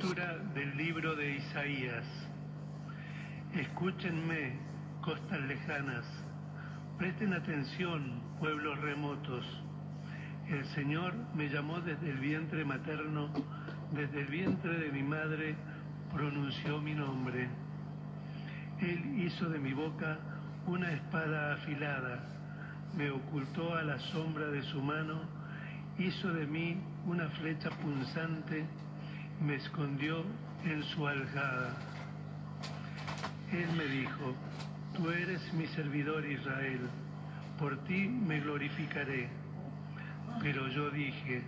[0.00, 2.04] Lectura del libro de Isaías.
[3.52, 4.56] Escúchenme,
[5.00, 6.04] costas lejanas.
[6.96, 9.44] Presten atención, pueblos remotos.
[10.48, 13.32] El Señor me llamó desde el vientre materno,
[13.92, 15.56] desde el vientre de mi madre
[16.14, 17.48] pronunció mi nombre.
[18.80, 20.20] Él hizo de mi boca
[20.68, 22.22] una espada afilada,
[22.96, 25.22] me ocultó a la sombra de su mano,
[25.98, 28.64] hizo de mí una flecha punzante,
[29.40, 30.24] me escondió
[30.64, 31.76] en su aljada.
[33.52, 34.34] Él me dijo,
[34.96, 36.80] tú eres mi servidor Israel,
[37.58, 39.28] por ti me glorificaré.
[40.40, 41.42] Pero yo dije,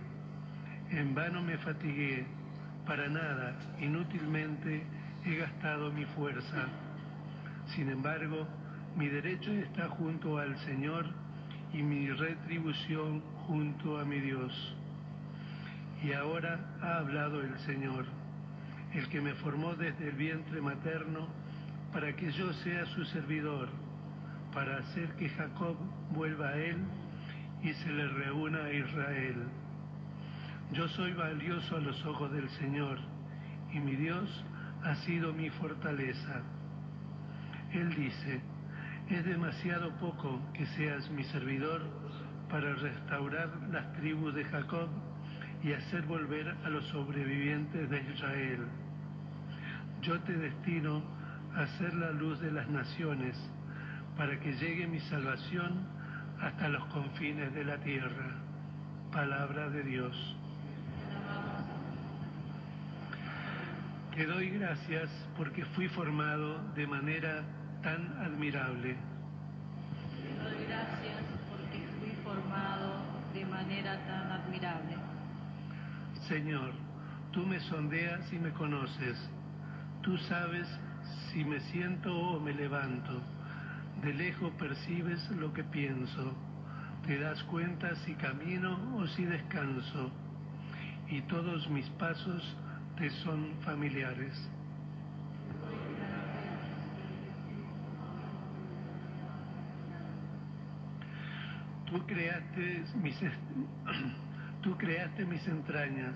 [0.89, 2.25] en vano me fatigué,
[2.85, 4.83] para nada, inútilmente
[5.25, 6.67] he gastado mi fuerza.
[7.75, 8.47] Sin embargo,
[8.95, 11.05] mi derecho está junto al Señor
[11.73, 14.75] y mi retribución junto a mi Dios.
[16.03, 18.05] Y ahora ha hablado el Señor,
[18.93, 21.27] el que me formó desde el vientre materno
[21.93, 23.69] para que yo sea su servidor,
[24.51, 25.77] para hacer que Jacob
[26.11, 26.77] vuelva a él
[27.61, 29.43] y se le reúna a Israel.
[30.71, 32.97] Yo soy valioso a los ojos del Señor
[33.71, 34.43] y mi Dios
[34.83, 36.41] ha sido mi fortaleza.
[37.73, 38.41] Él dice,
[39.09, 41.83] es demasiado poco que seas mi servidor
[42.49, 44.89] para restaurar las tribus de Jacob
[45.63, 48.67] y hacer volver a los sobrevivientes de Israel.
[50.01, 51.03] Yo te destino
[51.55, 53.37] a ser la luz de las naciones
[54.17, 55.87] para que llegue mi salvación
[56.41, 58.35] hasta los confines de la tierra.
[59.11, 60.37] Palabra de Dios.
[64.15, 67.43] Te doy gracias porque fui formado de manera
[67.81, 68.95] tan admirable.
[70.21, 73.01] Te doy gracias porque fui formado
[73.33, 75.10] de manera tan admirable.
[76.31, 76.71] Señor,
[77.33, 79.17] tú me sondeas y me conoces.
[80.01, 80.65] Tú sabes
[81.29, 83.21] si me siento o me levanto.
[84.01, 86.33] De lejos percibes lo que pienso.
[87.05, 90.09] Te das cuenta si camino o si descanso.
[91.09, 92.55] Y todos mis pasos
[92.97, 94.49] te son familiares.
[101.87, 103.19] Tú creaste mis,
[104.61, 106.15] tú creaste mis entrañas,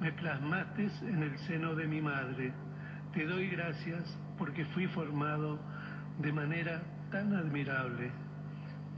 [0.00, 2.52] me plasmaste en el seno de mi madre.
[3.12, 4.02] Te doy gracias
[4.36, 5.58] porque fui formado
[6.18, 8.10] de manera tan admirable.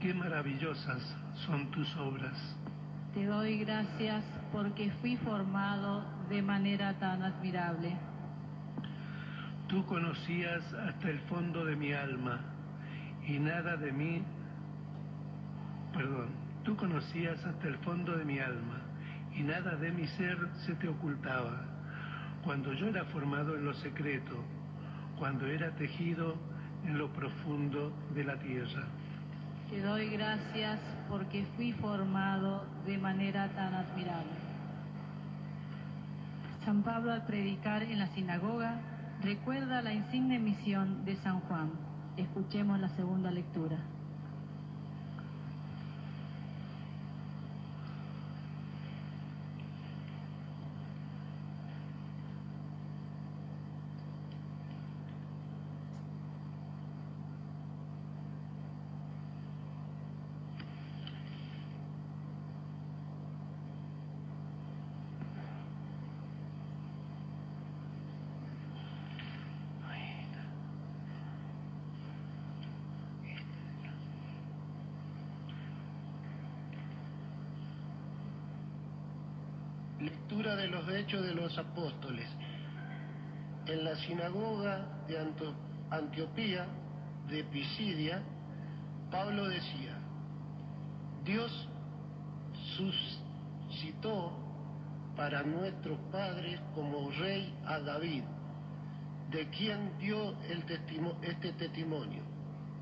[0.00, 1.16] Qué maravillosas
[1.47, 2.37] son tus obras.
[3.15, 7.97] Te doy gracias porque fui formado de manera tan admirable.
[9.69, 12.41] Tú conocías hasta el fondo de mi alma
[13.26, 14.22] y nada de mí,
[15.93, 18.83] perdón, tú conocías hasta el fondo de mi alma
[19.34, 20.37] y nada de mi ser
[20.67, 21.65] se te ocultaba.
[22.45, 24.45] Cuando yo era formado en lo secreto,
[25.19, 26.37] cuando era tejido
[26.84, 28.87] en lo profundo de la tierra.
[29.71, 34.37] Te doy gracias porque fui formado de manera tan admirable.
[36.67, 38.79] San Pablo al predicar en la sinagoga
[39.23, 41.71] recuerda la insigne misión de San Juan.
[42.19, 43.79] Escuchemos la segunda lectura.
[80.00, 80.87] Lectura de los
[81.17, 82.29] De los Apóstoles.
[83.65, 85.19] En la sinagoga de
[85.91, 86.67] Antioquía,
[87.31, 88.21] de Pisidia,
[89.11, 89.97] Pablo decía,
[91.25, 91.67] Dios
[92.77, 94.33] suscitó
[95.17, 98.25] para nuestros padres como rey a David,
[99.31, 100.62] de quien dio el
[101.23, 102.23] este testimonio.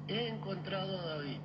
[0.09, 1.39] He encontrado a David,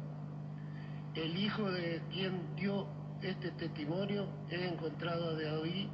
[1.13, 2.88] el hijo de quien dio
[3.21, 5.88] este testimonio he encontrado a David,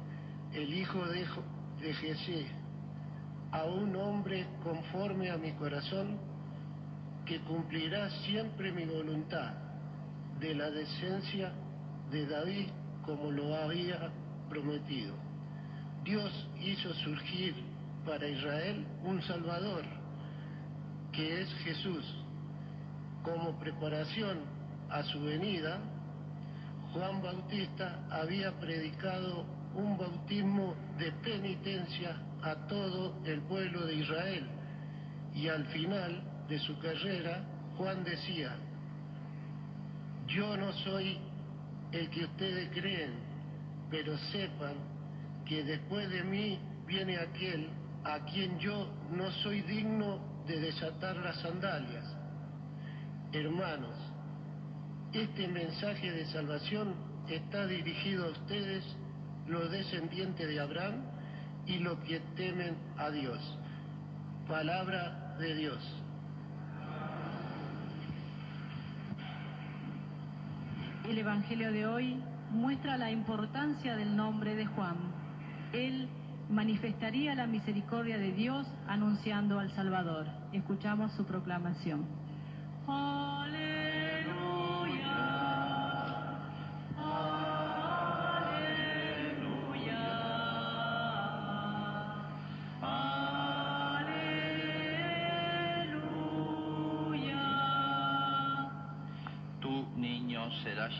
[0.52, 1.26] el hijo de,
[1.80, 2.46] de
[3.52, 6.18] a un hombre conforme a mi corazón,
[7.24, 9.52] que cumplirá siempre mi voluntad,
[10.40, 11.52] de la decencia
[12.10, 12.68] de David
[13.02, 14.10] como lo había
[14.48, 15.14] prometido.
[16.04, 16.30] Dios
[16.60, 17.54] hizo surgir
[18.06, 19.84] para Israel un Salvador,
[21.12, 22.04] que es Jesús,
[23.22, 24.38] como preparación
[24.88, 25.80] a su venida
[26.92, 29.44] Juan Bautista había predicado
[29.78, 34.46] un bautismo de penitencia a todo el pueblo de Israel.
[35.34, 37.44] Y al final de su carrera,
[37.76, 38.56] Juan decía,
[40.26, 41.18] yo no soy
[41.92, 43.12] el que ustedes creen,
[43.88, 44.74] pero sepan
[45.46, 47.68] que después de mí viene aquel
[48.04, 52.04] a quien yo no soy digno de desatar las sandalias.
[53.32, 53.94] Hermanos,
[55.12, 56.94] este mensaje de salvación
[57.28, 58.84] está dirigido a ustedes,
[59.48, 61.02] los descendientes de Abraham,
[61.68, 63.38] y los que temen a Dios.
[64.48, 65.78] Palabra de Dios.
[71.06, 74.96] El Evangelio de hoy muestra la importancia del nombre de Juan.
[75.72, 76.08] Él
[76.48, 80.26] manifestaría la misericordia de Dios anunciando al Salvador.
[80.52, 82.06] Escuchamos su proclamación.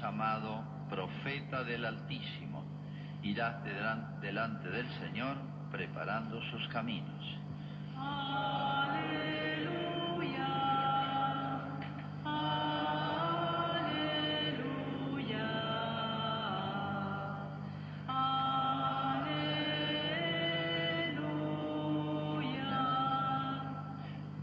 [0.00, 2.64] Llamado profeta del Altísimo.
[3.22, 3.62] Irás
[4.20, 5.36] delante del Señor
[5.70, 7.24] preparando sus caminos.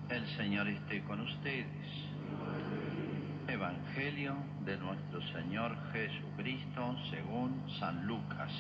[0.10, 2.05] El Señor esté con ustedes.
[3.96, 8.52] Evangelio de nuestro Señor Jesucristo según San Lucas.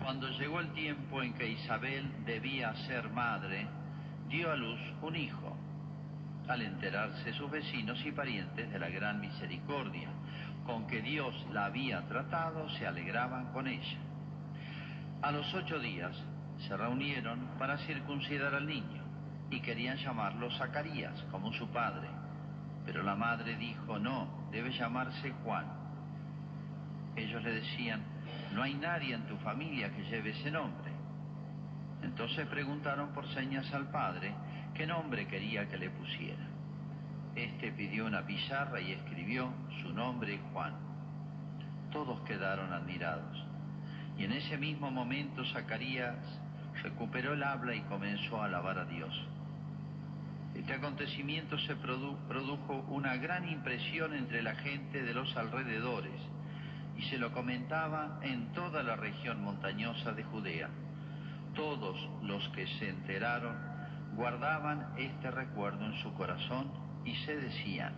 [0.00, 3.66] Cuando llegó el tiempo en que Isabel debía ser madre,
[4.28, 5.56] dio a luz un hijo.
[6.46, 10.08] Al enterarse sus vecinos y parientes de la gran misericordia
[10.64, 13.98] con que Dios la había tratado, se alegraban con ella.
[15.22, 16.16] A los ocho días
[16.68, 19.02] se reunieron para circuncidar al niño
[19.50, 22.20] y querían llamarlo Zacarías como su padre.
[22.90, 25.64] Pero la madre dijo, no, debe llamarse Juan.
[27.14, 28.02] Ellos le decían,
[28.52, 30.90] no hay nadie en tu familia que lleve ese nombre.
[32.02, 34.34] Entonces preguntaron por señas al padre
[34.74, 36.44] qué nombre quería que le pusiera.
[37.36, 39.52] Este pidió una pizarra y escribió
[39.82, 40.74] su nombre Juan.
[41.92, 43.46] Todos quedaron admirados.
[44.18, 46.16] Y en ese mismo momento Zacarías
[46.82, 49.14] recuperó el habla y comenzó a alabar a Dios.
[50.60, 56.12] Este acontecimiento se produjo una gran impresión entre la gente de los alrededores
[56.98, 60.68] y se lo comentaba en toda la región montañosa de Judea.
[61.54, 63.56] Todos los que se enteraron
[64.14, 66.70] guardaban este recuerdo en su corazón
[67.06, 67.94] y se decían,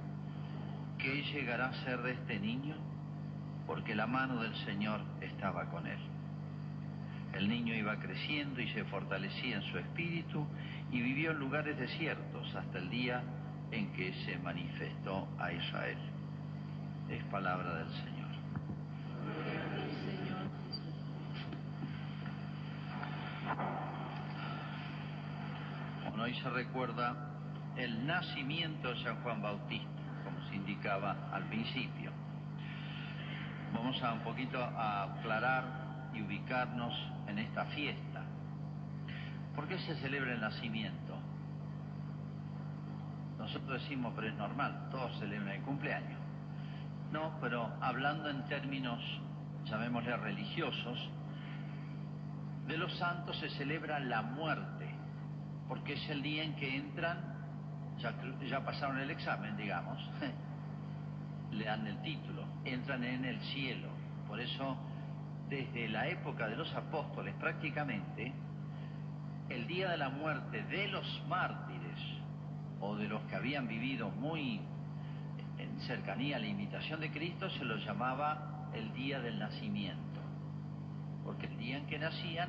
[0.99, 2.77] ¿qué llegará a ser de este niño?
[3.67, 6.12] Porque la mano del Señor estaba con él.
[7.35, 10.47] El niño iba creciendo y se fortalecía en su espíritu
[10.91, 13.23] y vivió en lugares desiertos hasta el día
[13.71, 15.99] en que se manifestó a Israel.
[17.09, 18.13] Es palabra del Señor.
[26.09, 27.17] Bueno, hoy se recuerda
[27.77, 29.89] el nacimiento de San Juan Bautista,
[30.25, 32.13] como se indicaba al principio.
[33.73, 35.82] Vamos a un poquito a aclarar
[36.15, 36.95] y ubicarnos
[37.27, 38.23] en esta fiesta
[39.55, 41.19] ¿Por qué se celebra el nacimiento?
[43.39, 46.19] Nosotros decimos, pero es normal, todos celebran el cumpleaños.
[47.11, 49.01] No, pero hablando en términos,
[49.65, 51.11] llamémosle religiosos,
[52.67, 54.89] de los santos se celebra la muerte,
[55.69, 57.19] porque es el día en que entran,
[57.99, 58.15] ya,
[58.49, 59.99] ya pasaron el examen, digamos,
[61.51, 63.89] le dan el título, entran en el cielo.
[64.29, 64.79] Por eso,
[65.53, 68.33] desde la época de los apóstoles prácticamente,
[69.51, 72.01] el día de la muerte de los mártires
[72.81, 74.63] o de los que habían vivido muy
[75.59, 80.21] en cercanía a la imitación de Cristo se lo llamaba el día del nacimiento,
[81.23, 82.49] porque el día en que nacían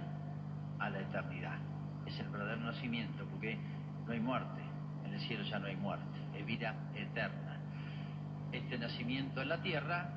[0.80, 1.58] a la eternidad.
[2.06, 3.58] Es el verdadero nacimiento, porque
[4.08, 4.62] no hay muerte,
[5.06, 7.60] en el cielo ya no hay muerte, es vida eterna.
[8.54, 10.10] Este nacimiento en la tierra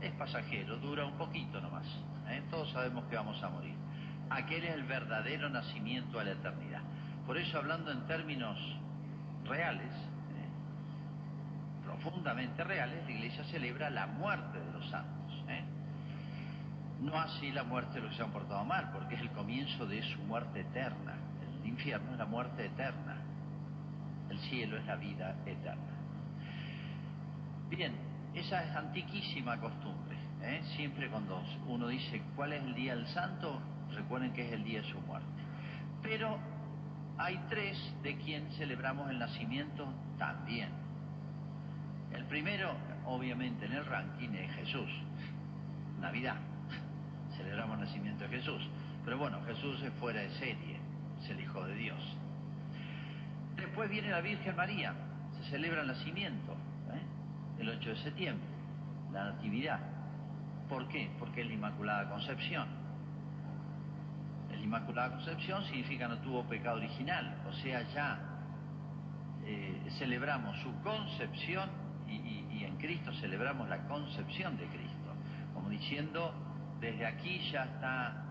[0.00, 1.86] es pasajero, dura un poquito nomás,
[2.34, 2.42] ¿eh?
[2.50, 3.80] todos sabemos que vamos a morir
[4.30, 6.80] aquel es el verdadero nacimiento a la eternidad.
[7.26, 8.56] Por eso, hablando en términos
[9.44, 15.44] reales, eh, profundamente reales, la Iglesia celebra la muerte de los santos.
[15.48, 15.64] Eh.
[17.00, 19.86] No así la muerte de los que se han portado mal, porque es el comienzo
[19.86, 21.16] de su muerte eterna.
[21.62, 23.16] El infierno es la muerte eterna.
[24.28, 25.90] El cielo es la vida eterna.
[27.68, 27.92] Bien,
[28.34, 30.09] esa es antiquísima costumbre.
[30.42, 30.62] ¿Eh?
[30.76, 33.60] Siempre cuando uno dice cuál es el día del santo,
[33.94, 35.26] recuerden que es el día de su muerte.
[36.02, 36.38] Pero
[37.18, 40.70] hay tres de quien celebramos el nacimiento también.
[42.12, 42.74] El primero,
[43.06, 44.90] obviamente, en el ranking es Jesús,
[46.00, 46.36] Navidad.
[47.36, 48.68] Celebramos el nacimiento de Jesús.
[49.04, 50.78] Pero bueno, Jesús es fuera de serie,
[51.22, 52.16] es el Hijo de Dios.
[53.56, 54.94] Después viene la Virgen María,
[55.36, 56.52] se celebra el nacimiento,
[56.92, 57.60] ¿eh?
[57.60, 58.46] el 8 de septiembre,
[59.12, 59.80] la Natividad.
[60.70, 61.10] ¿Por qué?
[61.18, 62.68] Porque es la Inmaculada Concepción.
[64.52, 68.20] La Inmaculada Concepción significa no tuvo pecado original, o sea, ya
[69.44, 71.68] eh, celebramos su concepción
[72.08, 75.12] y, en Cristo celebramos la concepción de Cristo,
[75.54, 76.32] como diciendo,
[76.78, 78.24] desde aquí ya está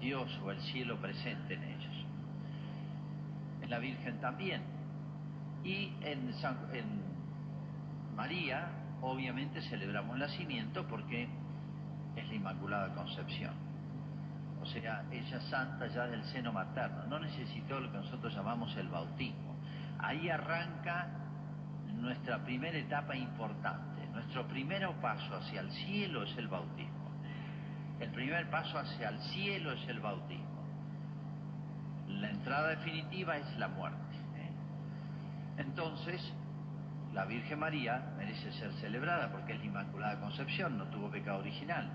[0.00, 2.06] Dios o el cielo presente en ellos.
[3.62, 4.62] En la Virgen también.
[5.62, 6.32] Y en
[8.16, 11.28] María, obviamente celebramos el nacimiento porque
[12.16, 13.54] es la Inmaculada Concepción.
[14.62, 18.76] O sea, ella es santa ya del seno materno, no necesitó lo que nosotros llamamos
[18.76, 19.56] el bautismo.
[19.98, 21.08] Ahí arranca
[21.94, 24.06] nuestra primera etapa importante.
[24.12, 27.10] Nuestro primer paso hacia el cielo es el bautismo.
[28.00, 30.64] El primer paso hacia el cielo es el bautismo.
[32.08, 34.16] La entrada definitiva es la muerte.
[34.36, 34.50] ¿eh?
[35.58, 36.20] Entonces,
[37.12, 41.90] la Virgen María merece ser celebrada porque es la Inmaculada Concepción, no tuvo pecado original.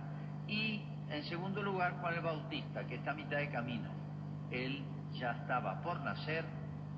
[0.47, 3.89] Y en segundo lugar, Juan el Bautista, que está a mitad de camino.
[4.51, 6.43] Él ya estaba por nacer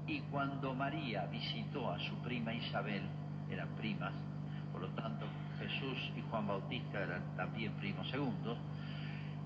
[0.07, 3.03] y cuando María visitó a su prima Isabel,
[3.50, 4.13] eran primas,
[4.71, 5.25] por lo tanto
[5.59, 8.57] Jesús y Juan Bautista eran también primos segundos,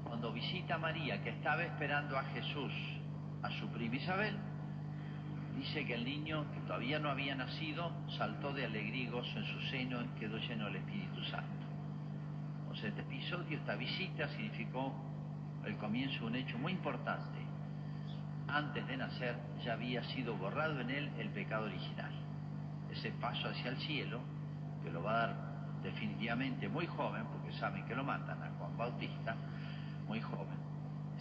[0.03, 2.71] cuando visita a María, que estaba esperando a Jesús,
[3.41, 4.35] a su prima Isabel,
[5.57, 9.45] dice que el niño, que todavía no había nacido, saltó de alegría y gozo en
[9.45, 11.65] su seno y quedó lleno del Espíritu Santo.
[12.69, 14.93] O sea, este episodio, esta visita, significó
[15.65, 17.39] el comienzo de un hecho muy importante.
[18.47, 22.11] Antes de nacer ya había sido borrado en él el pecado original.
[22.89, 24.19] Ese paso hacia el cielo,
[24.83, 25.35] que lo va a dar
[25.83, 29.35] definitivamente muy joven, porque saben que lo matan a Juan Bautista,
[30.07, 30.57] muy joven.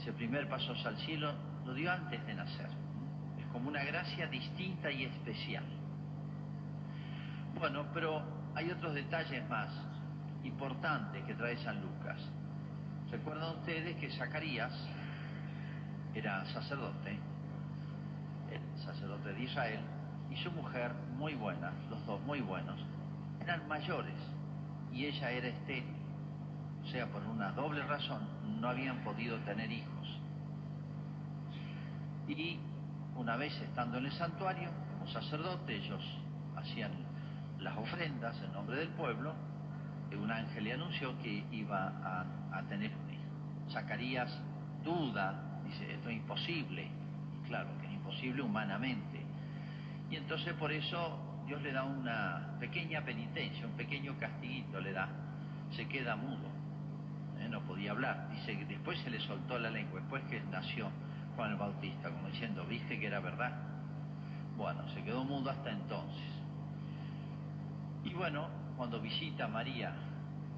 [0.01, 1.33] Ese primer paso al cielo
[1.67, 2.69] lo dio antes de nacer.
[3.53, 5.65] Como una gracia distinta y especial.
[7.59, 8.23] Bueno, pero
[8.55, 9.69] hay otros detalles más
[10.45, 12.19] importantes que trae San Lucas.
[13.11, 14.73] ¿Recuerdan ustedes que Zacarías
[16.15, 17.19] era sacerdote,
[18.51, 19.81] el sacerdote de Israel,
[20.31, 22.81] y su mujer muy buena, los dos muy buenos,
[23.41, 24.15] eran mayores
[24.93, 25.97] y ella era estéril.
[26.85, 28.21] O sea, por una doble razón,
[28.61, 30.21] no habían podido tener hijos.
[32.29, 32.59] Y
[33.21, 36.03] una vez estando en el santuario, como sacerdote, ellos
[36.57, 36.91] hacían
[37.59, 39.35] las ofrendas en nombre del pueblo,
[40.17, 42.25] un ángel le anunció que iba a,
[42.59, 43.71] a tener un hijo.
[43.71, 44.35] Zacarías
[44.83, 46.89] duda, dice, esto es imposible.
[47.37, 49.21] Y claro, que es imposible humanamente.
[50.11, 55.09] Y entonces por eso Dios le da una pequeña penitencia, un pequeño castiguito le da.
[55.77, 56.49] Se queda mudo.
[57.39, 57.49] ¿eh?
[57.49, 58.29] No podía hablar.
[58.31, 60.91] Dice que después se le soltó la lengua, después que nació
[61.47, 63.53] El Bautista, como diciendo, ¿viste que era verdad?
[64.57, 66.29] Bueno, se quedó mudo hasta entonces.
[68.05, 69.93] Y bueno, cuando visita a María,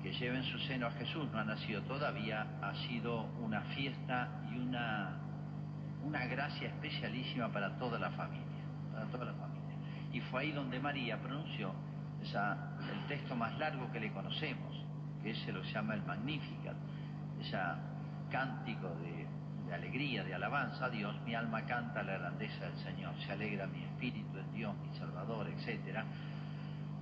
[0.02, 4.28] que lleva en su seno a Jesús, no ha nacido todavía, ha sido una fiesta
[4.52, 5.18] y una,
[6.04, 9.76] una gracia especialísima para toda la familia, para toda la familia.
[10.12, 11.72] Y fue ahí donde María pronunció
[12.22, 14.84] el texto más largo que le conocemos,
[15.22, 16.76] que es lo se llama el Magnificat,
[17.40, 17.58] ese
[18.30, 19.21] cántico de,
[19.72, 23.66] de alegría, de alabanza a Dios, mi alma canta la grandeza del Señor, se alegra
[23.66, 26.04] mi espíritu en Dios, mi Salvador, etcétera.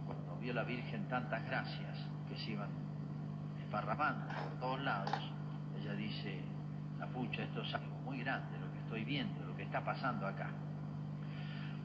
[0.07, 1.99] Cuando vio la Virgen tantas gracias
[2.29, 2.69] que se iban
[3.61, 5.21] esparramando por todos lados,
[5.81, 6.41] ella dice,
[7.00, 10.29] la pucha, esto es algo muy grande, lo que estoy viendo, lo que está pasando
[10.29, 10.50] acá.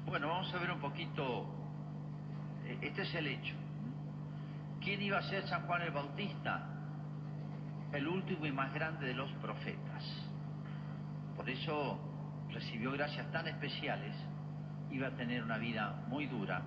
[0.05, 1.47] Bueno, vamos a ver un poquito,
[2.79, 3.55] este es el hecho.
[4.83, 6.63] ¿Quién iba a ser San Juan el Bautista?
[7.91, 10.34] El último y más grande de los profetas.
[11.45, 11.99] Por eso
[12.49, 14.15] recibió gracias tan especiales,
[14.89, 16.59] iba a tener una vida muy dura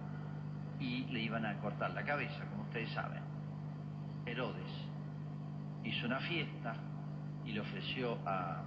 [0.78, 3.20] y le iban a cortar la cabeza, como ustedes saben.
[4.24, 4.70] Herodes
[5.82, 6.76] hizo una fiesta
[7.44, 8.62] y le ofreció a,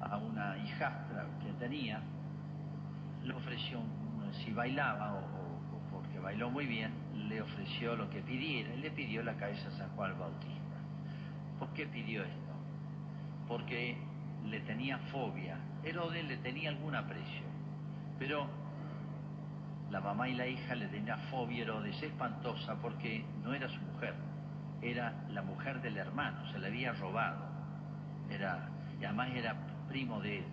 [0.00, 2.00] a una hijastra que tenía,
[3.22, 3.80] le ofreció,
[4.44, 6.92] si bailaba o, o, porque bailó muy bien,
[7.28, 10.76] le ofreció lo que pidiera, y le pidió la cabeza a San Juan Bautista.
[11.56, 12.52] ¿Por qué pidió esto?
[13.46, 14.07] Porque
[14.48, 15.58] le tenía fobia.
[15.84, 17.42] Herodes le tenía algún aprecio,
[18.18, 18.48] pero
[19.90, 24.14] la mamá y la hija le tenían fobia Herodes espantosa porque no era su mujer,
[24.82, 27.46] era la mujer del hermano, se le había robado.
[28.30, 28.68] Era,
[29.00, 29.56] y además era
[29.88, 30.44] primo de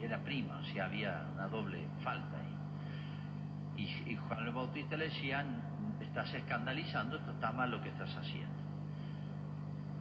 [0.00, 3.82] era prima, o sea, había una doble falta ahí.
[3.82, 5.62] Y, y Juan el Bautista le decían,
[6.00, 8.54] estás escandalizando, esto está mal lo que estás haciendo.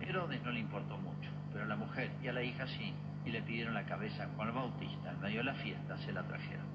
[0.01, 2.93] Herodes no le importó mucho, pero a la mujer y a la hija sí,
[3.25, 6.23] y le pidieron la cabeza a Juan Bautista, en medio de la fiesta se la
[6.23, 6.65] trajeron.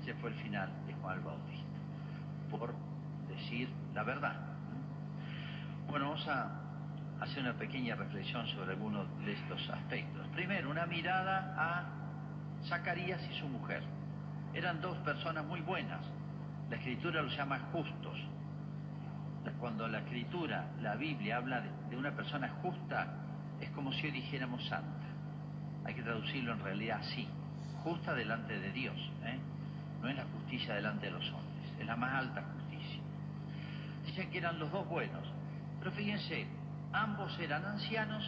[0.00, 1.78] Ese fue el final de Juan Bautista,
[2.50, 2.74] por
[3.28, 4.36] decir la verdad.
[5.88, 6.50] Bueno, vamos a
[7.20, 10.26] hacer una pequeña reflexión sobre algunos de estos aspectos.
[10.28, 11.84] Primero, una mirada a
[12.68, 13.82] Zacarías y su mujer.
[14.54, 16.00] Eran dos personas muy buenas.
[16.70, 18.18] La escritura los llama justos.
[19.58, 23.08] Cuando la escritura, la Biblia, habla de, de una persona justa,
[23.60, 25.07] es como si hoy dijéramos santa.
[25.88, 27.26] Hay que traducirlo en realidad así.
[27.82, 28.94] Justa delante de Dios.
[29.24, 29.38] ¿eh?
[30.02, 33.00] No es la justicia delante de los hombres, es la más alta justicia.
[34.04, 35.26] Dicen que eran los dos buenos.
[35.78, 36.46] Pero fíjense,
[36.92, 38.22] ambos eran ancianos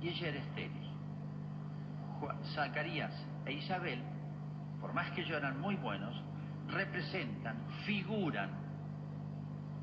[0.00, 0.88] y ella era estéril.
[2.54, 3.12] Zacarías
[3.44, 4.00] e Isabel,
[4.80, 6.14] por más que ellos eran muy buenos,
[6.68, 8.50] representan, figuran,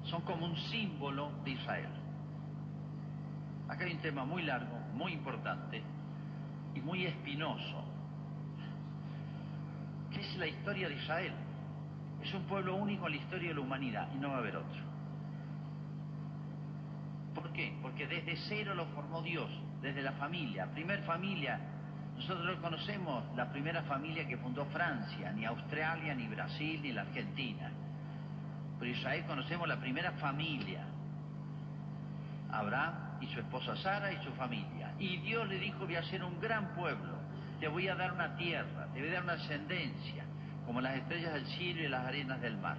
[0.06, 1.92] son como un símbolo de Israel.
[3.68, 5.84] Acá hay un tema muy largo, muy importante
[6.76, 7.84] y muy espinoso,
[10.12, 11.34] que es la historia de Israel.
[12.24, 14.58] Es un pueblo único en la historia de la humanidad y no va a haber
[14.58, 14.82] otro.
[17.34, 17.78] ¿Por qué?
[17.82, 19.50] Porque desde cero lo formó Dios,
[19.82, 21.60] desde la familia, primer familia.
[22.16, 27.02] Nosotros no conocemos la primera familia que fundó Francia, ni Australia, ni Brasil, ni la
[27.02, 27.72] Argentina.
[28.78, 30.84] Pero Israel conocemos la primera familia.
[32.52, 34.94] Abraham y su esposa Sara y su familia.
[35.00, 37.20] Y Dios le dijo, voy a ser un gran pueblo,
[37.60, 40.26] te voy a dar una tierra, te voy a dar una ascendencia,
[40.66, 42.78] como las estrellas del cielo y las arenas del mar.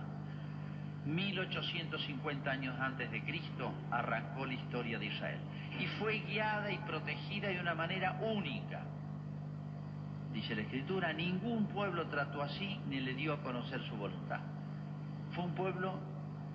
[1.04, 5.38] 1850 años antes de Cristo arrancó la historia de Israel
[5.80, 8.82] y fue guiada y protegida de una manera única.
[10.32, 14.40] Dice la Escritura, ningún pueblo trató así ni le dio a conocer su voluntad.
[15.32, 15.98] Fue un pueblo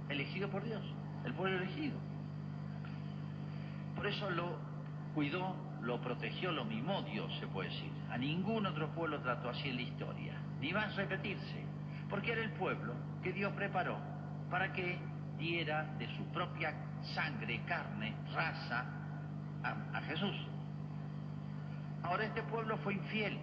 [0.10, 0.82] elegido por Dios,
[1.26, 2.07] el pueblo elegido.
[3.98, 4.56] Por eso lo
[5.16, 7.92] cuidó, lo protegió, lo mimó Dios, se puede decir.
[8.12, 11.66] A ningún otro pueblo trató así en la historia, ni va a repetirse,
[12.08, 13.98] porque era el pueblo que Dios preparó
[14.52, 15.00] para que
[15.40, 16.76] diera de su propia
[17.16, 18.86] sangre, carne, raza
[19.64, 20.36] a, a, Jesús.
[22.04, 23.40] Ahora este pueblo fue infiel.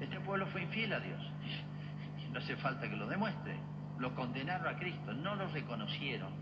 [0.00, 1.20] Este pueblo fue infiel a Dios.
[2.32, 3.56] No hace falta que lo demuestre.
[3.98, 6.39] Lo condenaron a Cristo, no lo reconocieron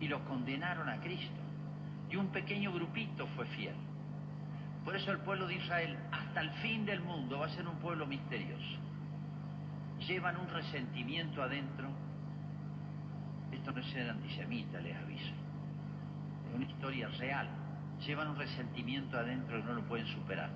[0.00, 1.40] y lo condenaron a Cristo.
[2.10, 3.74] Y un pequeño grupito fue fiel.
[4.84, 7.76] Por eso el pueblo de Israel hasta el fin del mundo va a ser un
[7.76, 8.80] pueblo misterioso
[10.06, 11.88] llevan un resentimiento adentro.
[13.52, 15.32] Esto no es ser antisemita, les aviso.
[16.48, 17.48] Es una historia real.
[18.06, 20.50] Llevan un resentimiento adentro y no lo pueden superar.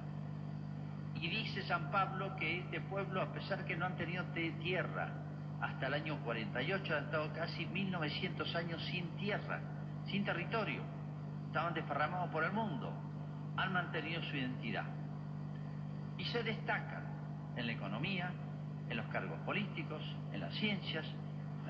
[1.17, 4.25] Y dice San Pablo que este pueblo, a pesar que no han tenido
[4.63, 5.13] tierra
[5.65, 9.61] hasta el año 48, han estado casi 1900 años sin tierra,
[10.07, 10.83] sin territorio.
[11.47, 12.93] Estaban desparramados por el mundo.
[13.57, 14.85] Han mantenido su identidad.
[16.19, 17.05] Y se destacan
[17.57, 18.31] en la economía,
[18.91, 21.07] en los cargos políticos, en las ciencias.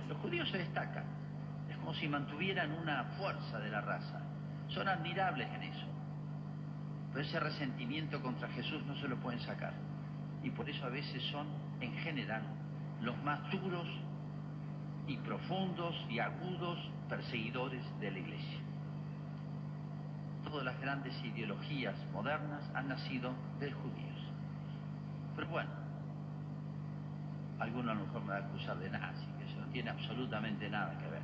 [0.08, 1.04] Los judíos se destacan.
[1.70, 4.20] Es como si mantuvieran una fuerza de la raza.
[4.68, 5.86] Son admirables en eso.
[7.12, 9.72] Pero ese resentimiento contra Jesús no se lo pueden sacar.
[10.42, 11.46] Y por eso a veces son,
[11.80, 12.42] en general,
[13.04, 13.86] los más duros
[15.06, 18.58] y profundos y agudos perseguidores de la iglesia.
[20.44, 24.18] Todas las grandes ideologías modernas han nacido de judíos.
[25.36, 25.70] Pero bueno,
[27.58, 30.68] alguno a lo mejor me va a acusar de nazi, que eso no tiene absolutamente
[30.70, 31.22] nada que ver.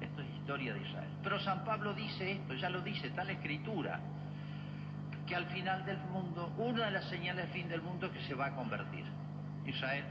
[0.00, 1.10] Esto es historia de Israel.
[1.22, 4.00] Pero San Pablo dice esto, ya lo dice, la escritura,
[5.26, 8.20] que al final del mundo, una de las señales del fin del mundo es que
[8.24, 9.04] se va a convertir.
[9.66, 10.04] Israel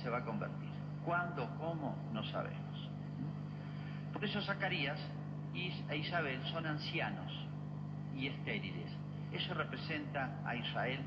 [0.00, 0.70] se va a convertir.
[1.04, 1.48] ¿Cuándo?
[1.58, 1.96] ¿Cómo?
[2.12, 2.90] No sabemos.
[4.12, 4.98] Por eso Zacarías
[5.54, 7.32] e Isabel son ancianos
[8.16, 8.90] y estériles.
[9.32, 11.00] Eso representa a Israel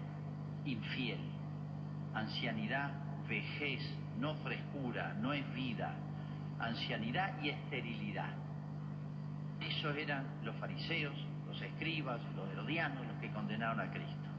[0.66, 1.20] infiel,
[2.14, 2.92] ancianidad
[3.28, 3.82] vejez,
[4.20, 5.94] no frescura, no es vida,
[6.60, 8.34] ancianidad y esterilidad.
[9.62, 11.16] Esos eran los fariseos,
[11.48, 14.30] los escribas, los herodianos, los que condenaron a Cristo.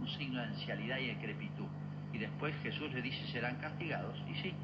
[0.00, 1.68] Un signo de ancianidad y decrepitud.
[2.12, 4.16] Y después Jesús le dice serán castigados.
[4.28, 4.54] Y sí,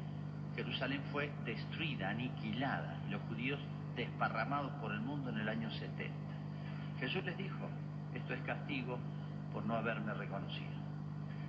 [0.55, 3.59] Jerusalén fue destruida, aniquilada, los judíos
[3.95, 6.13] desparramados por el mundo en el año 70.
[6.99, 7.69] Jesús les dijo,
[8.13, 8.99] esto es castigo
[9.53, 10.79] por no haberme reconocido.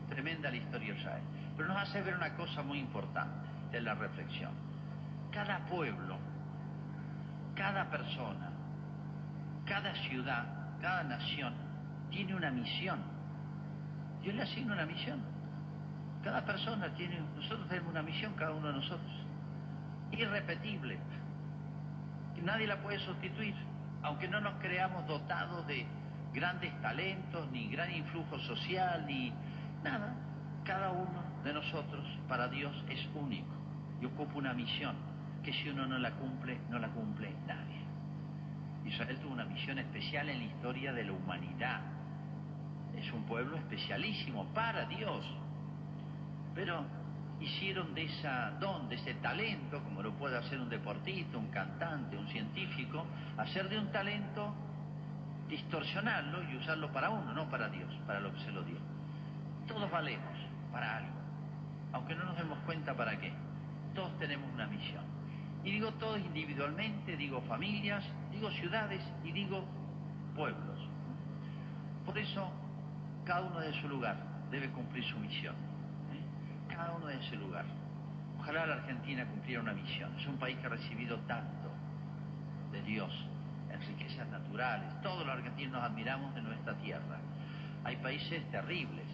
[0.08, 1.22] Tremenda la historia de Israel.
[1.56, 4.52] Pero nos hace ver una cosa muy importante de la reflexión.
[5.30, 6.18] Cada pueblo,
[7.54, 8.50] cada persona,
[9.66, 10.44] cada ciudad,
[10.80, 11.54] cada nación
[12.10, 12.98] tiene una misión.
[14.22, 15.20] Dios le asigna una misión.
[16.22, 19.12] Cada persona tiene, nosotros tenemos una misión, cada uno de nosotros.
[20.12, 20.98] Irrepetible.
[22.34, 23.54] Que nadie la puede sustituir.
[24.02, 25.86] Aunque no nos creamos dotados de
[26.32, 29.32] grandes talentos, ni gran influjo social, ni
[29.82, 30.14] nada.
[30.64, 33.54] Cada uno de nosotros para Dios es único
[34.00, 34.94] y ocupa una misión
[35.42, 37.80] que si uno no la cumple, no la cumple nadie.
[38.84, 41.80] Israel tuvo una misión especial en la historia de la humanidad.
[42.96, 45.24] Es un pueblo especialísimo para Dios.
[46.60, 46.84] Pero
[47.40, 52.18] hicieron de esa don, de ese talento, como lo puede hacer un deportista, un cantante,
[52.18, 53.06] un científico,
[53.38, 54.52] hacer de un talento,
[55.48, 58.76] distorsionarlo y usarlo para uno, no para Dios, para lo que se lo dio.
[59.66, 60.36] Todos valemos
[60.70, 61.18] para algo,
[61.94, 63.32] aunque no nos demos cuenta para qué.
[63.94, 65.04] Todos tenemos una misión.
[65.64, 69.64] Y digo todos individualmente, digo familias, digo ciudades y digo
[70.36, 70.78] pueblos.
[72.04, 72.52] Por eso,
[73.24, 74.18] cada uno de su lugar
[74.50, 75.69] debe cumplir su misión.
[76.80, 77.66] Cada uno de su lugar.
[78.38, 80.18] Ojalá la Argentina cumpliera una misión.
[80.18, 81.68] Es un país que ha recibido tanto
[82.72, 83.12] de Dios
[83.70, 84.88] en riquezas naturales.
[85.02, 87.18] Todos los argentinos nos admiramos de nuestra tierra.
[87.84, 89.04] Hay países terribles.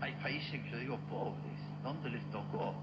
[0.00, 1.60] Hay países que yo digo pobres.
[1.84, 2.74] ¿Dónde les tocó?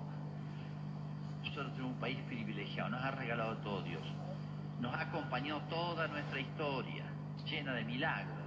[1.41, 4.03] nosotros tenemos un país privilegiado, nos ha regalado todo Dios,
[4.79, 7.03] nos ha acompañado toda nuestra historia,
[7.45, 8.37] llena de milagros,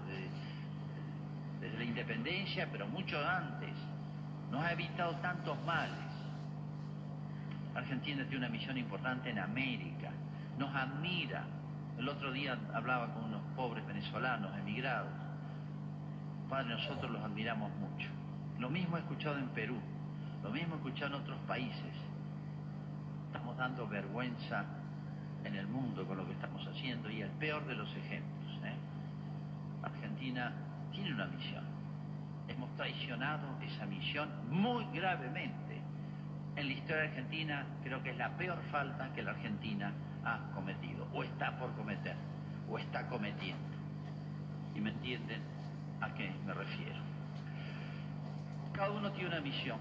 [1.60, 3.72] desde la independencia, pero mucho antes,
[4.50, 5.98] nos ha evitado tantos males.
[7.74, 10.10] Argentina tiene una misión importante en América,
[10.58, 11.44] nos admira.
[11.98, 15.12] El otro día hablaba con unos pobres venezolanos emigrados.
[16.48, 18.08] Padre, nosotros los admiramos mucho.
[18.58, 19.78] Lo mismo he escuchado en Perú,
[20.42, 22.10] lo mismo he escuchado en otros países
[23.30, 24.64] estamos dando vergüenza
[25.44, 28.58] en el mundo con lo que estamos haciendo y el peor de los ejemplos.
[28.64, 28.74] ¿eh?
[29.84, 30.52] Argentina
[30.90, 31.69] tiene una misión.
[32.50, 35.80] Hemos traicionado esa misión muy gravemente.
[36.56, 39.92] En la historia argentina creo que es la peor falta que la Argentina
[40.24, 42.16] ha cometido, o está por cometer,
[42.68, 43.76] o está cometiendo.
[44.74, 45.40] ¿Y me entienden
[46.00, 47.00] a qué me refiero?
[48.74, 49.78] Cada uno tiene una misión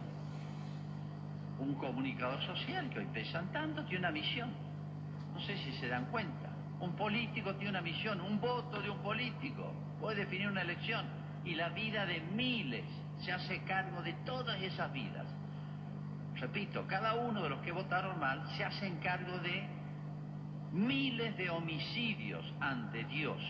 [1.59, 4.49] un comunicador social que hoy pesan tanto tiene una misión.
[5.33, 6.49] No sé si se dan cuenta.
[6.79, 11.55] Un político tiene una misión, un voto de un político puede definir una elección y
[11.55, 12.85] la vida de miles
[13.23, 15.25] se hace cargo de todas esas vidas.
[16.35, 19.67] Repito, cada uno de los que votaron mal se hace cargo de
[20.71, 23.41] miles de homicidios ante Dios.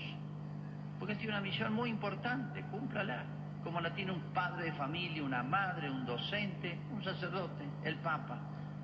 [0.97, 3.25] Porque tiene una misión muy importante, cúmplala
[3.63, 8.39] como la tiene un padre de familia, una madre, un docente, un sacerdote, el Papa.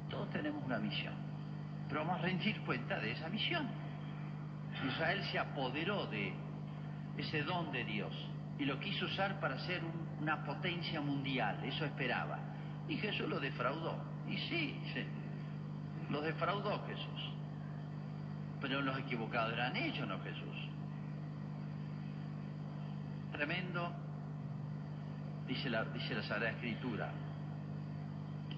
[0.10, 1.14] Todos tenemos una misión.
[1.88, 3.68] Pero vamos a rendir cuenta de esa misión.
[4.88, 6.34] Israel se apoderó de
[7.18, 8.14] ese don de Dios
[8.58, 9.82] y lo quiso usar para ser
[10.22, 12.40] una potencia mundial, eso esperaba.
[12.88, 13.98] Y Jesús lo defraudó.
[14.28, 15.04] Y sí, sí,
[16.10, 17.32] lo defraudó Jesús.
[18.62, 20.70] Pero los equivocados eran ellos, no Jesús.
[23.32, 23.92] Tremendo
[25.48, 27.12] dice la, dice la Sagrada Escritura.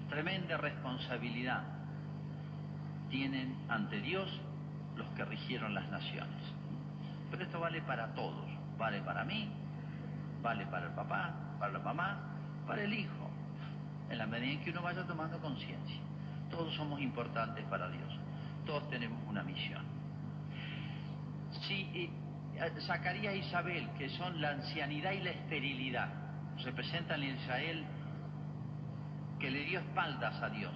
[0.08, 1.64] Tremenda responsabilidad
[3.10, 4.28] tienen ante Dios
[4.96, 6.42] los que rigieron las naciones.
[7.30, 8.46] Pero esto vale para todos,
[8.78, 9.50] vale para mí,
[10.42, 12.18] vale para el papá, para la mamá,
[12.66, 13.30] para el hijo,
[14.10, 16.00] en la medida en que uno vaya tomando conciencia.
[16.50, 18.18] Todos somos importantes para Dios,
[18.64, 19.84] todos tenemos una misión.
[21.66, 22.10] Si eh,
[22.86, 26.08] Zacarías e Isabel, que son la ancianidad y la esterilidad,
[26.64, 27.84] representan en Israel
[29.38, 30.72] que le dio espaldas a Dios.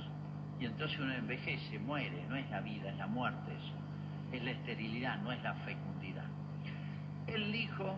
[0.61, 3.75] Y entonces uno envejece, muere, no es la vida, es la muerte eso.
[4.33, 6.25] Es la esterilidad, no es la fecundidad.
[7.27, 7.97] El hijo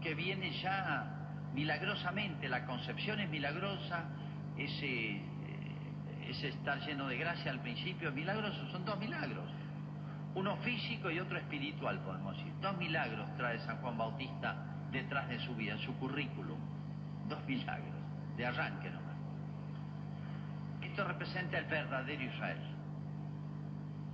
[0.00, 1.06] que viene ya
[1.54, 4.04] milagrosamente, la concepción es milagrosa,
[4.56, 5.22] ese, eh,
[6.28, 9.50] ese estar lleno de gracia al principio es milagroso, son dos milagros.
[10.34, 12.52] Uno físico y otro espiritual, podemos decir.
[12.60, 14.56] Dos milagros trae San Juan Bautista
[14.92, 16.58] detrás de su vida, en su currículum
[17.30, 17.94] dos milagros,
[18.36, 19.16] de arranque nomás.
[20.82, 22.60] Esto representa el verdadero Israel,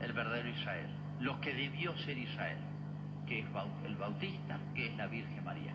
[0.01, 2.59] el verdadero Israel, lo que debió ser Israel,
[3.27, 3.47] que es
[3.85, 5.73] el Bautista, que es la Virgen María,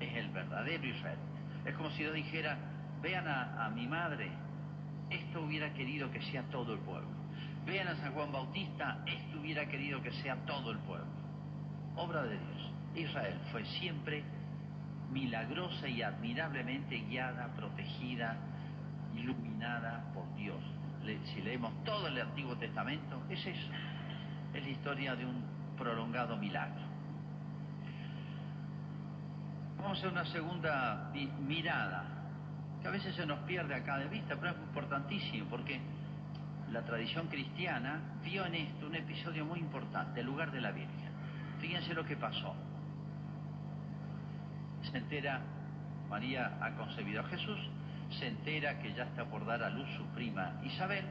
[0.00, 1.18] es el verdadero Israel.
[1.64, 2.56] Es como si yo dijera,
[3.00, 4.30] vean a, a mi madre,
[5.10, 7.08] esto hubiera querido que sea todo el pueblo.
[7.66, 11.06] Vean a San Juan Bautista, esto hubiera querido que sea todo el pueblo.
[11.96, 12.72] Obra de Dios.
[12.94, 14.24] Israel fue siempre
[15.10, 18.36] milagrosa y admirablemente guiada, protegida,
[19.14, 20.62] iluminada por Dios.
[21.34, 23.70] si leemos todo el Antiguo Testamento, es eso.
[24.54, 25.42] Es la historia de un
[25.76, 26.91] prolongado milagro.
[29.82, 32.04] Vamos a hacer una segunda mirada,
[32.80, 35.80] que a veces se nos pierde acá de vista, pero es importantísimo porque
[36.70, 41.10] la tradición cristiana vio en esto un episodio muy importante, el lugar de la Virgen.
[41.60, 42.54] Fíjense lo que pasó.
[44.90, 45.40] Se entera,
[46.08, 47.58] María ha concebido a Jesús,
[48.18, 51.04] se entera que ya está por dar a luz su prima Isabel,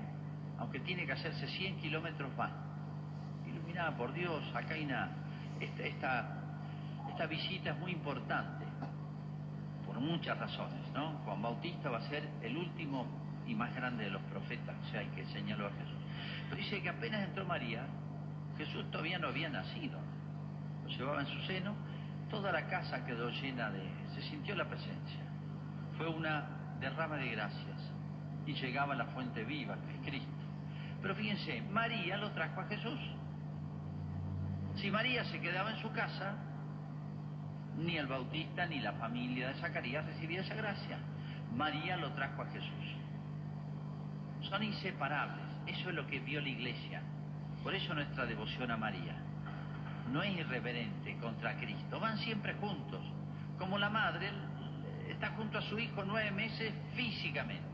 [0.60, 2.52] aunque tiene que hacerse 100 kilómetros más.
[3.46, 5.10] Iluminada por Dios, acá hay una,
[5.60, 6.38] esta,
[7.10, 8.61] esta, visita es muy importante,
[10.02, 11.20] muchas razones, ¿no?
[11.26, 13.06] Juan Bautista va a ser el último
[13.48, 16.00] y más grande de los profetas, o sea, que señaló a Jesús.
[16.50, 17.86] Pero dice que apenas entró María,
[18.58, 20.00] Jesús todavía no había nacido.
[20.84, 21.76] Lo llevaba en su seno,
[22.30, 23.82] toda la casa quedó llena de...
[24.16, 25.22] se sintió la presencia.
[25.98, 26.46] Fue una
[26.80, 27.92] derrama de gracias
[28.46, 30.46] y llegaba la fuente viva, que es Cristo.
[31.02, 33.00] Pero fíjense, María lo trajo a Jesús.
[34.76, 36.36] Si María se quedaba en su casa,
[37.82, 40.98] ni el Bautista ni la familia de Zacarías recibía esa gracia.
[41.56, 42.96] María lo trajo a Jesús.
[44.42, 45.46] Son inseparables.
[45.68, 47.02] Eso es lo que vio la iglesia.
[47.64, 49.16] Por eso nuestra devoción a María.
[50.12, 52.00] No es irreverente contra Cristo.
[52.00, 53.02] Van siempre juntos.
[53.58, 54.30] Como la madre
[55.10, 57.72] está junto a su hijo nueve meses físicamente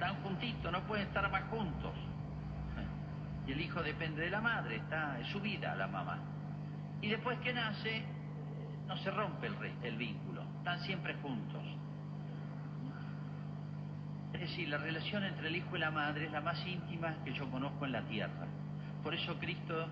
[0.00, 1.92] están juntitos, no pueden estar más juntos.
[3.46, 6.18] Y el hijo depende de la madre, está, es su vida la mamá.
[7.02, 8.02] Y después que nace,
[8.90, 9.48] no se rompe
[9.84, 11.62] el, vínculo, están siempre juntos.
[14.32, 17.32] Es decir, la relación entre el hijo y la madre es la más íntima que
[17.32, 18.48] yo conozco en la tierra.
[19.04, 19.86] Por eso Cristo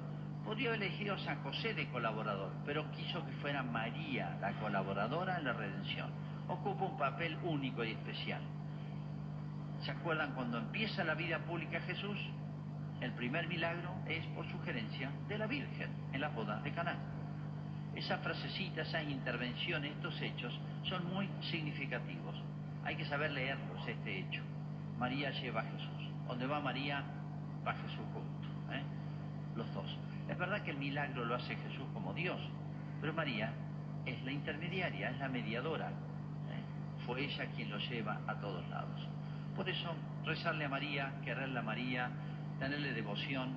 [0.44, 5.38] podría haber elegido a San José de colaborador, pero quiso que fuera María la colaboradora
[5.38, 6.10] en la redención.
[6.48, 8.42] Ocupa un papel único y especial.
[9.84, 12.18] ¿Se acuerdan cuando empieza la vida pública Jesús?
[13.00, 17.17] El primer milagro es por sugerencia de la Virgen en la boda de Caná.
[17.98, 22.36] Esa frasecita, esas intervenciones, estos hechos son muy significativos.
[22.84, 24.40] Hay que saber leerlos, este hecho.
[24.96, 26.08] María lleva a Jesús.
[26.28, 27.02] Donde va María,
[27.66, 28.72] va Jesús junto.
[28.72, 28.82] ¿eh?
[29.56, 29.98] Los dos.
[30.28, 32.38] Es verdad que el milagro lo hace Jesús como Dios,
[33.00, 33.52] pero María
[34.06, 35.88] es la intermediaria, es la mediadora.
[35.88, 37.04] ¿eh?
[37.04, 39.08] Fue ella quien lo lleva a todos lados.
[39.56, 39.92] Por eso,
[40.24, 42.10] rezarle a María, quererle a María,
[42.60, 43.54] tenerle devoción,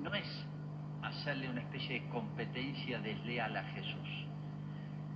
[0.00, 0.46] no es
[1.08, 4.26] hacerle una especie de competencia desleal a Jesús,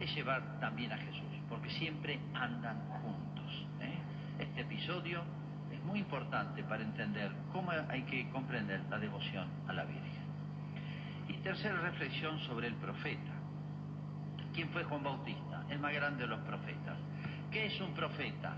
[0.01, 3.67] es llevar también a Jesús, porque siempre andan juntos.
[3.81, 3.99] ¿eh?
[4.39, 5.23] Este episodio
[5.73, 10.09] es muy importante para entender cómo hay que comprender la devoción a la Virgen.
[11.29, 13.33] Y tercera reflexión sobre el profeta.
[14.55, 15.65] ¿Quién fue Juan Bautista?
[15.69, 16.97] El más grande de los profetas.
[17.51, 18.57] ¿Qué es un profeta?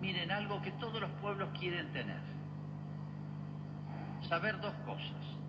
[0.00, 2.20] miren algo que todos los pueblos quieren tener.
[4.28, 5.39] Saber dos cosas.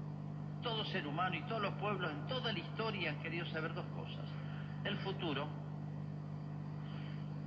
[0.62, 3.86] Todo ser humano y todos los pueblos en toda la historia han querido saber dos
[3.96, 4.26] cosas.
[4.84, 5.48] El futuro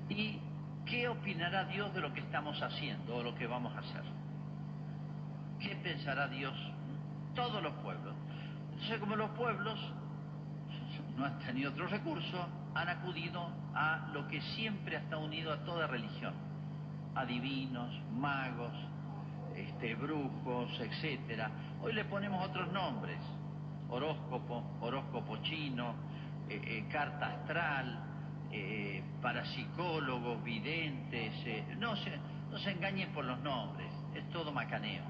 [0.09, 0.39] y
[0.85, 4.03] qué opinará Dios de lo que estamos haciendo o lo que vamos a hacer.
[5.61, 6.55] ¿Qué pensará Dios?
[7.35, 8.15] Todos los pueblos.
[8.73, 9.79] Entonces, como los pueblos
[11.17, 15.87] no han tenido otro recurso, han acudido a lo que siempre estado unido a toda
[15.87, 16.35] religión,
[17.15, 18.73] adivinos, magos,
[19.57, 21.51] este, brujos, etcétera.
[21.83, 23.19] Hoy le ponemos otros nombres,
[23.89, 25.95] horóscopo, horóscopo chino,
[26.49, 27.99] eh, eh, carta astral,
[28.51, 31.33] eh, parapsicólogos, videntes,
[31.79, 32.19] no, se,
[32.51, 35.05] no se engañen por los nombres, es todo macaneo.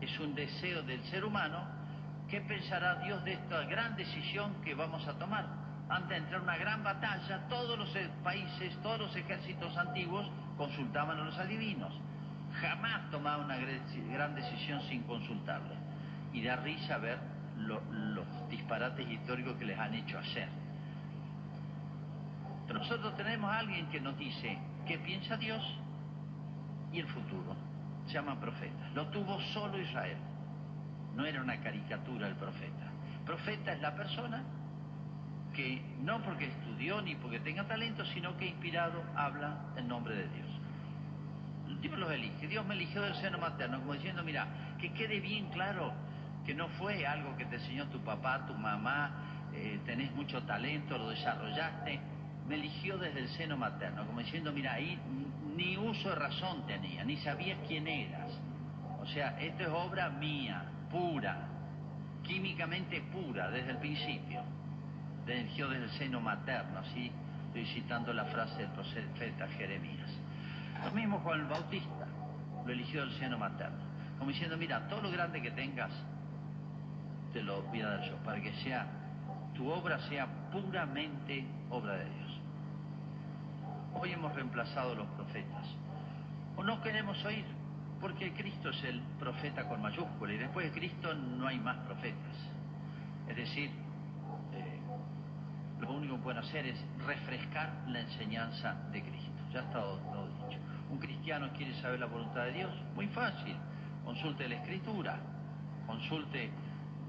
[0.00, 1.64] Es un deseo del ser humano.
[2.28, 5.46] ¿Qué pensará Dios de esta gran decisión que vamos a tomar?
[5.88, 7.90] Antes de entrar en una gran batalla, todos los
[8.22, 11.92] países, todos los ejércitos antiguos consultaban a los adivinos.
[12.60, 15.74] Jamás tomaban una gran decisión sin consultarle.
[16.32, 17.18] Y da risa ver
[17.56, 20.48] los disparates históricos que les han hecho hacer.
[22.66, 25.62] Pero nosotros tenemos a alguien que nos dice qué piensa Dios
[26.92, 27.56] y el futuro.
[28.06, 28.88] Se llama profeta.
[28.94, 30.16] Lo tuvo solo Israel.
[31.14, 32.90] No era una caricatura el profeta.
[33.26, 34.42] Profeta es la persona
[35.52, 40.28] que no porque estudió ni porque tenga talento, sino que inspirado habla en nombre de
[40.28, 40.49] Dios.
[42.16, 44.46] Dios Dios me eligió del seno materno, como diciendo, mira,
[44.80, 45.92] que quede bien claro
[46.44, 50.98] que no fue algo que te enseñó tu papá, tu mamá, eh, tenés mucho talento,
[50.98, 52.00] lo desarrollaste,
[52.48, 54.98] me eligió desde el seno materno, como diciendo, mira, ahí
[55.56, 58.30] ni uso de razón tenía, ni sabías quién eras.
[59.00, 61.46] O sea, esto es obra mía, pura,
[62.24, 64.42] químicamente pura, desde el principio.
[65.26, 67.10] Te eligió desde el seno materno, así
[67.46, 70.10] estoy citando la frase del profeta Jeremías.
[70.84, 72.06] Lo mismo Juan el Bautista,
[72.64, 73.78] lo eligió del seno materno.
[74.18, 75.90] Como diciendo, mira, todo lo grande que tengas,
[77.32, 78.86] te lo voy a dar para que sea
[79.54, 82.40] tu obra sea puramente obra de Dios.
[83.94, 85.66] Hoy hemos reemplazado los profetas.
[86.56, 87.44] O no queremos oír,
[88.00, 92.36] porque Cristo es el profeta con mayúscula y después de Cristo no hay más profetas.
[93.28, 93.70] Es decir,
[94.54, 94.80] eh,
[95.80, 99.42] lo único que pueden hacer es refrescar la enseñanza de Cristo.
[99.52, 100.58] Ya está todo, todo dicho.
[100.90, 103.56] Un cristiano quiere saber la voluntad de Dios, muy fácil.
[104.04, 105.18] Consulte la escritura,
[105.86, 106.50] consulte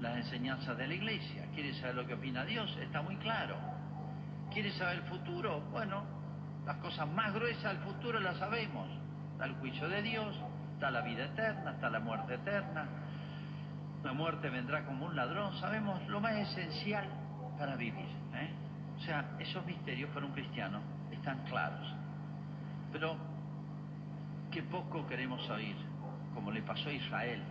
[0.00, 1.46] las enseñanzas de la iglesia.
[1.54, 2.76] ¿Quiere saber lo que opina Dios?
[2.80, 3.56] Está muy claro.
[4.52, 5.60] ¿Quiere saber el futuro?
[5.72, 6.04] Bueno,
[6.66, 8.88] las cosas más gruesas del futuro las sabemos.
[9.32, 10.36] Está el juicio de Dios,
[10.74, 12.86] está la vida eterna, está la muerte eterna.
[14.04, 15.56] La muerte vendrá como un ladrón.
[15.58, 17.06] Sabemos lo más esencial
[17.58, 18.06] para vivir.
[18.34, 18.50] ¿eh?
[18.96, 21.94] O sea, esos misterios para un cristiano están claros.
[22.92, 23.31] Pero
[24.52, 25.76] qué poco queremos oír,
[26.34, 27.42] como le pasó a Israel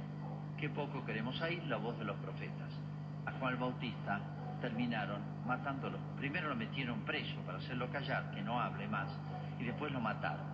[0.61, 2.69] qué poco queremos oír la voz de los profetas.
[3.25, 4.19] A Juan el Bautista
[4.61, 5.97] terminaron matándolo.
[6.17, 9.09] Primero lo metieron preso para hacerlo callar, que no hable más,
[9.59, 10.45] y después lo mataron.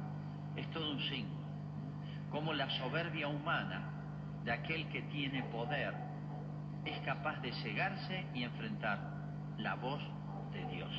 [0.56, 1.36] Es todo un signo.
[2.32, 3.82] Como la soberbia humana
[4.46, 5.94] de aquel que tiene poder
[6.86, 9.00] es capaz de cegarse y enfrentar
[9.58, 10.02] la voz
[10.54, 10.92] de Dios.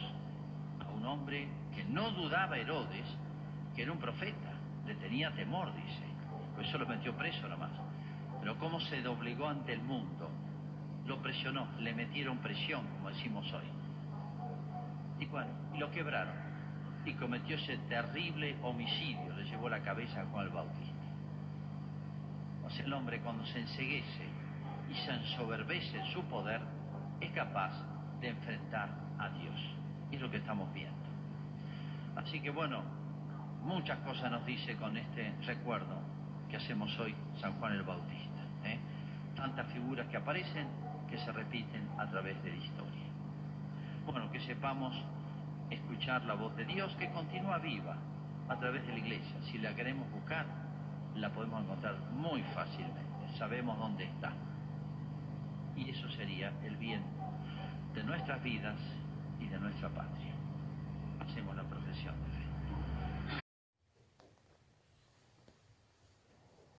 [0.87, 3.07] A un hombre que no dudaba Herodes,
[3.75, 4.48] que era un profeta,
[4.89, 6.03] le tenía temor, dice.
[6.55, 7.71] Por eso lo metió preso nomás.
[8.41, 10.31] Pero cómo se doblegó ante el mundo,
[11.07, 13.65] lo presionó, le metieron presión, como decimos hoy.
[15.21, 16.35] Y bueno, y lo quebraron.
[17.05, 20.95] Y cometió ese terrible homicidio, le llevó la cabeza a Juan el Bautista.
[22.65, 24.29] O sea, el hombre cuando se enseguece
[24.91, 26.61] y se ensoberbece en su poder,
[27.21, 27.73] es capaz
[28.21, 29.57] de enfrentar a Dios.
[30.11, 30.97] Y es lo que estamos viendo.
[32.17, 32.83] Así que bueno,
[33.69, 35.95] muchas cosas nos dice con este recuerdo
[36.51, 38.41] que hacemos hoy San Juan el Bautista.
[38.65, 38.79] ¿eh?
[39.37, 40.67] Tantas figuras que aparecen
[41.09, 43.05] que se repiten a través de la historia.
[44.07, 44.97] Bueno, que sepamos
[45.71, 47.95] escuchar la voz de Dios que continúa viva
[48.49, 49.37] a través de la iglesia.
[49.53, 50.47] Si la queremos buscar,
[51.15, 53.37] la podemos encontrar muy fácilmente.
[53.37, 54.33] Sabemos dónde está.
[55.77, 57.03] Y eso sería el bien
[57.95, 58.79] de nuestras vidas
[59.39, 60.33] y de nuestra patria.